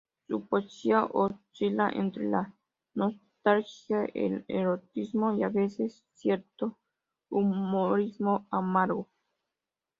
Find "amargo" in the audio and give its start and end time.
8.49-9.09